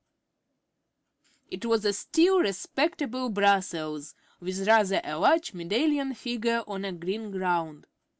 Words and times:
It 1.51 1.63
was 1.67 1.85
a 1.85 1.93
still 1.93 2.39
respectable 2.39 3.29
Brussels, 3.29 4.15
with 4.39 4.65
rather 4.67 4.99
a 5.03 5.19
large 5.19 5.53
medallion 5.53 6.15
figure 6.15 6.63
on 6.65 6.83
a 6.85 6.91
green 6.91 7.29
ground. 7.29 7.85